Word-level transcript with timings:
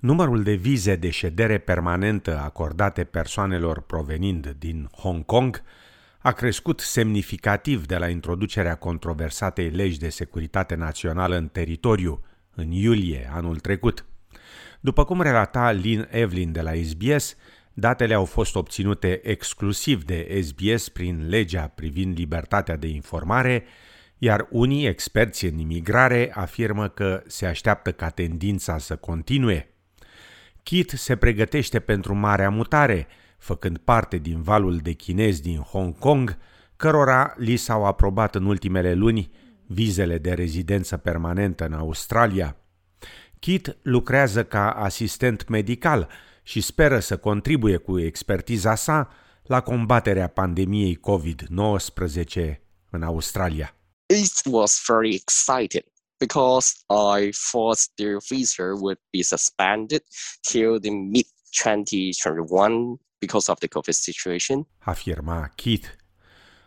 Numărul 0.00 0.42
de 0.42 0.54
vize 0.54 0.96
de 0.96 1.10
ședere 1.10 1.58
permanentă 1.58 2.38
acordate 2.38 3.04
persoanelor 3.04 3.80
provenind 3.80 4.54
din 4.58 4.88
Hong 4.96 5.24
Kong 5.24 5.62
a 6.18 6.32
crescut 6.32 6.80
semnificativ 6.80 7.86
de 7.86 7.96
la 7.96 8.08
introducerea 8.08 8.74
controversatei 8.74 9.68
legi 9.68 9.98
de 9.98 10.08
securitate 10.08 10.74
națională 10.74 11.36
în 11.36 11.48
teritoriu 11.48 12.24
în 12.54 12.70
iulie 12.70 13.30
anul 13.32 13.58
trecut. 13.58 14.04
După 14.80 15.04
cum 15.04 15.22
relata 15.22 15.70
Lynn 15.70 16.08
Evelyn 16.10 16.52
de 16.52 16.60
la 16.60 16.72
SBS, 16.74 17.36
datele 17.72 18.14
au 18.14 18.24
fost 18.24 18.56
obținute 18.56 19.20
exclusiv 19.22 20.04
de 20.04 20.40
SBS 20.42 20.88
prin 20.88 21.28
legea 21.28 21.72
privind 21.74 22.18
libertatea 22.18 22.76
de 22.76 22.86
informare, 22.86 23.64
iar 24.18 24.46
unii 24.50 24.86
experți 24.86 25.44
în 25.44 25.58
imigrare 25.58 26.30
afirmă 26.34 26.88
că 26.88 27.22
se 27.26 27.46
așteaptă 27.46 27.92
ca 27.92 28.08
tendința 28.08 28.78
să 28.78 28.96
continue. 28.96 29.74
Kit 30.70 30.90
se 30.90 31.16
pregătește 31.16 31.80
pentru 31.80 32.14
marea 32.14 32.50
mutare, 32.50 33.06
făcând 33.38 33.78
parte 33.78 34.16
din 34.16 34.42
valul 34.42 34.76
de 34.76 34.92
chinezi 34.92 35.42
din 35.42 35.58
Hong 35.58 35.98
Kong, 35.98 36.38
cărora 36.76 37.34
li 37.36 37.56
s-au 37.56 37.84
aprobat 37.84 38.34
în 38.34 38.44
ultimele 38.44 38.94
luni 38.94 39.30
vizele 39.66 40.18
de 40.18 40.32
rezidență 40.32 40.96
permanentă 40.96 41.64
în 41.64 41.72
Australia. 41.72 42.56
Kit 43.38 43.76
lucrează 43.82 44.44
ca 44.44 44.70
asistent 44.70 45.48
medical 45.48 46.08
și 46.42 46.60
speră 46.60 46.98
să 46.98 47.16
contribuie 47.16 47.76
cu 47.76 48.00
expertiza 48.00 48.74
sa 48.74 49.10
la 49.42 49.60
combaterea 49.60 50.26
pandemiei 50.26 51.00
COVID-19 51.00 52.54
în 52.90 53.02
Australia. 53.02 53.74
It 54.06 54.40
was 54.44 54.82
very 54.86 55.14
exciting 55.14 55.84
because 56.20 56.74
I 57.18 57.30
thought 57.50 57.78
the 57.94 58.16
visa 58.28 58.62
would 58.62 58.98
be 59.10 59.22
suspended 59.22 60.02
till 60.40 60.80
the 60.80 60.90
mid 60.90 61.26
2021 61.50 62.98
because 63.18 63.50
of 63.50 63.58
the 63.58 63.68
COVID 63.68 63.94
situation. 63.94 64.66
Afirma 64.78 65.50
Keith. 65.54 65.86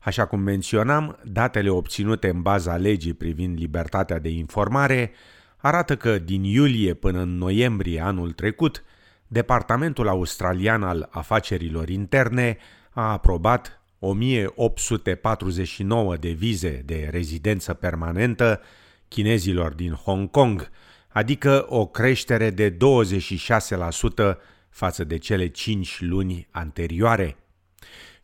Așa 0.00 0.26
cum 0.26 0.40
menționam, 0.40 1.18
datele 1.24 1.68
obținute 1.68 2.28
în 2.28 2.42
baza 2.42 2.76
legii 2.76 3.14
privind 3.14 3.58
libertatea 3.58 4.18
de 4.18 4.28
informare 4.28 5.12
arată 5.56 5.96
că 5.96 6.18
din 6.18 6.44
iulie 6.44 6.94
până 6.94 7.20
în 7.20 7.36
noiembrie 7.36 8.00
anul 8.00 8.32
trecut, 8.32 8.84
Departamentul 9.26 10.08
Australian 10.08 10.82
al 10.82 11.08
Afacerilor 11.10 11.88
Interne 11.88 12.58
a 12.90 13.12
aprobat 13.12 13.82
1849 13.98 16.16
de 16.16 16.30
vize 16.30 16.82
de 16.84 17.08
rezidență 17.10 17.74
permanentă 17.74 18.60
chinezilor 19.10 19.72
din 19.72 19.92
Hong 19.92 20.30
Kong, 20.30 20.70
adică 21.08 21.66
o 21.68 21.86
creștere 21.86 22.50
de 22.50 22.76
26% 22.76 22.76
față 24.68 25.04
de 25.04 25.18
cele 25.18 25.46
5 25.48 26.00
luni 26.00 26.48
anterioare. 26.50 27.36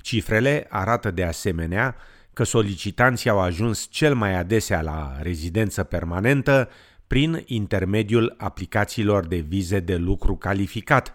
Cifrele 0.01 0.67
arată 0.69 1.11
de 1.11 1.25
asemenea 1.25 1.97
că 2.33 2.45
solicitanții 2.45 3.31
au 3.31 3.41
ajuns 3.41 3.89
cel 3.91 4.15
mai 4.15 4.35
adesea 4.35 4.81
la 4.81 5.17
rezidență 5.21 5.85
permanentă 5.85 6.69
prin 7.07 7.43
intermediul 7.47 8.35
aplicațiilor 8.39 9.27
de 9.27 9.37
vize 9.37 9.81
de 9.81 9.97
lucru 9.97 10.37
calificat, 10.37 11.15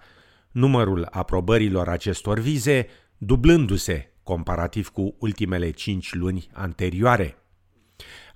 numărul 0.51 1.07
aprobărilor 1.11 1.87
acestor 1.89 2.39
vize 2.39 2.87
dublându-se 3.17 4.11
comparativ 4.23 4.89
cu 4.89 5.15
ultimele 5.19 5.71
5 5.71 6.13
luni 6.13 6.49
anterioare. 6.53 7.40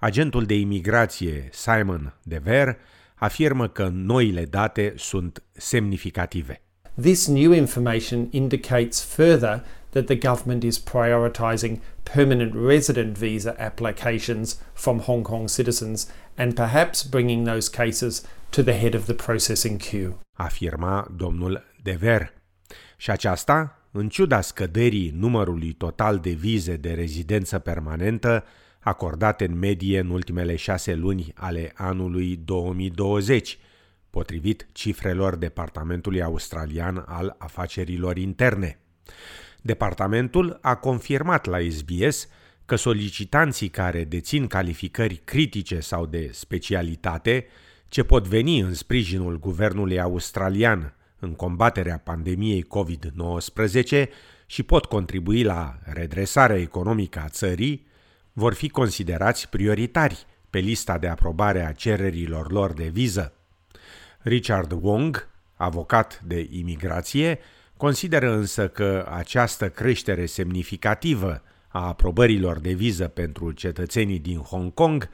Agentul 0.06 0.46
de 0.46 0.54
imigrație 0.54 1.50
Simon 1.52 2.14
Dever 2.24 2.78
afirmă 3.16 3.68
că 3.68 3.90
noile 3.94 4.46
date 4.46 4.94
sunt 4.98 5.44
semnificative. 5.52 6.62
This 7.02 7.28
new 7.28 7.52
information 7.52 8.28
indicates 8.30 9.04
further 9.04 9.64
that 9.90 10.06
the 10.06 10.16
government 10.16 10.64
is 10.64 10.80
prioritising 10.80 11.80
permanent 12.14 12.54
resident 12.68 13.18
visa 13.18 13.56
applications 13.58 14.62
from 14.74 15.00
Hong 15.00 15.22
Kong 15.22 15.50
citizens 15.50 16.08
and 16.36 16.54
perhaps 16.54 17.04
bringing 17.04 17.48
those 17.48 17.70
cases 17.84 18.26
to 18.50 18.62
the 18.62 18.80
head 18.80 18.96
of 18.96 19.04
the 19.04 19.14
processing 19.14 19.82
queue. 19.90 20.18
Afirma 20.34 21.14
domnul 21.16 21.64
Dever. 21.84 22.34
Și 22.98 23.12
aceasta, 23.12 23.80
în 23.92 24.10
ciuda 24.10 24.42
scăderii 24.42 25.14
numărului 25.16 25.74
total 25.74 26.20
de 26.20 26.32
vize 26.32 26.76
de 26.76 26.94
rezidență 26.94 27.60
permanentă 27.60 28.44
acordate 28.86 29.46
în 29.46 29.58
medie 29.58 30.00
în 30.00 30.10
ultimele 30.10 30.56
șase 30.56 30.94
luni 30.94 31.34
ale 31.36 31.72
anului 31.76 32.40
2020, 32.46 33.58
potrivit 34.10 34.68
cifrelor 34.72 35.36
Departamentului 35.36 36.22
Australian 36.22 37.04
al 37.08 37.36
Afacerilor 37.38 38.18
Interne. 38.18 38.80
Departamentul 39.62 40.58
a 40.62 40.76
confirmat 40.76 41.46
la 41.46 41.58
SBS 41.70 42.28
că 42.66 42.76
solicitanții 42.76 43.68
care 43.68 44.04
dețin 44.04 44.48
calificări 44.48 45.22
critice 45.24 45.80
sau 45.80 46.06
de 46.06 46.30
specialitate, 46.34 47.46
ce 47.88 48.04
pot 48.04 48.28
veni 48.28 48.60
în 48.60 48.74
sprijinul 48.74 49.40
guvernului 49.40 50.00
australian 50.00 50.94
în 51.20 51.34
combaterea 51.34 51.98
pandemiei 51.98 52.66
COVID-19 52.66 54.06
și 54.46 54.64
pot 54.64 54.86
contribui 54.86 55.44
la 55.44 55.80
redresarea 55.84 56.58
economică 56.58 57.20
a 57.20 57.30
țării, 57.30 57.94
vor 58.38 58.54
fi 58.54 58.70
considerați 58.70 59.50
prioritari 59.50 60.26
pe 60.50 60.60
lista 60.60 60.98
de 60.98 61.08
aprobare 61.08 61.66
a 61.66 61.72
cererilor 61.72 62.52
lor 62.52 62.74
de 62.74 62.88
viză. 62.88 63.34
Richard 64.22 64.72
Wong, 64.82 65.28
avocat 65.56 66.22
de 66.26 66.48
imigrație, 66.52 67.40
consideră 67.78 68.32
însă 68.32 68.68
că 68.68 69.08
această 69.12 69.70
creștere 69.70 70.26
semnificativă 70.26 71.42
a 71.68 71.88
aprobărilor 71.88 72.60
de 72.60 72.74
viză 72.74 73.08
pentru 73.08 73.52
cetățenii 73.52 74.20
din 74.20 74.38
Hong 74.38 74.74
Kong 74.74 75.10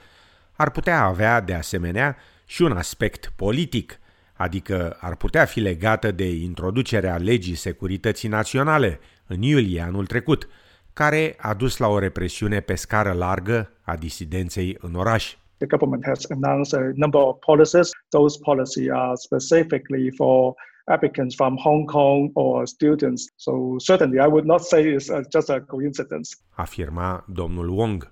ar 0.52 0.72
putea 0.72 1.04
avea, 1.04 1.42
de 1.42 1.54
asemenea, 1.54 2.18
și 2.46 2.62
un 2.62 2.72
aspect 2.72 3.34
politic, 3.36 4.00
adică 4.34 4.98
ar 5.00 5.16
putea 5.16 5.46
fi 5.46 5.60
legată 5.60 6.12
de 6.12 6.30
introducerea 6.32 7.18
legii 7.18 7.56
securității 7.56 8.30
naționale 8.30 9.00
în 9.28 9.42
iulie 9.42 9.82
anul 9.82 10.06
trecut, 10.06 10.48
care 10.94 11.36
a 11.38 11.54
dus 11.54 11.78
la 11.78 11.88
o 11.88 12.00
represiune 12.00 12.60
pe 12.60 12.76
scară 12.76 13.12
largă 13.12 13.72
a 13.82 13.96
disidenței 13.96 14.78
în 14.80 14.96
oraș. 14.96 15.36
The 15.58 15.68
government 15.68 16.06
has 16.06 16.26
announced 16.30 16.80
a 16.80 16.92
number 16.96 17.22
of 17.22 17.38
policies. 17.40 17.90
Those 18.10 18.40
policies 18.44 18.90
are 18.92 19.16
specifically 19.16 20.12
for 20.16 20.54
applicants 20.86 21.36
from 21.36 21.58
Hong 21.58 21.86
Kong 21.86 22.30
or 22.34 22.68
students. 22.68 23.26
So 23.36 23.52
certainly 23.78 24.18
I 24.18 24.28
would 24.28 24.46
not 24.46 24.62
say 24.62 24.94
it's 24.94 25.10
just 25.32 25.50
a 25.50 25.60
coincidence. 25.60 26.30
Afirma 26.50 27.26
domnul 27.28 27.70
Wong. 27.70 28.12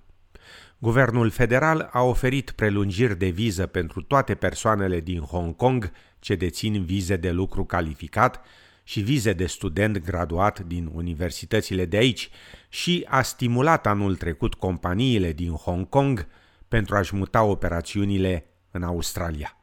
Guvernul 0.77 1.29
federal 1.29 1.89
a 1.91 2.01
oferit 2.01 2.51
prelungiri 2.51 3.17
de 3.17 3.27
viză 3.29 3.65
pentru 3.65 4.01
toate 4.01 4.35
persoanele 4.35 4.99
din 4.99 5.19
Hong 5.19 5.55
Kong 5.55 5.91
ce 6.19 6.35
dețin 6.35 6.83
vize 6.83 7.15
de 7.15 7.31
lucru 7.31 7.65
calificat 7.65 8.41
și 8.89 9.01
vize 9.01 9.33
de 9.33 9.45
student 9.45 9.97
graduat 9.97 10.59
din 10.59 10.89
universitățile 10.93 11.85
de 11.85 11.97
aici 11.97 12.29
și 12.69 13.05
a 13.09 13.21
stimulat 13.21 13.87
anul 13.87 14.15
trecut 14.15 14.53
companiile 14.53 15.31
din 15.31 15.51
Hong 15.51 15.89
Kong 15.89 16.27
pentru 16.67 16.95
a-și 16.95 17.15
muta 17.15 17.43
operațiunile 17.43 18.45
în 18.71 18.83
Australia. 18.83 19.58